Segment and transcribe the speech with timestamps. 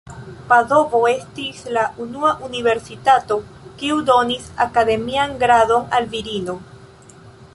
[0.51, 3.37] Padovo estis la unua universitato
[3.81, 6.57] kiu donis akademian gradon al virino.